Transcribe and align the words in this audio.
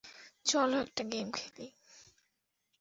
চলো 0.45 0.77
একটা 0.77 1.03
গেম 1.11 1.27
খেলি। 1.31 1.67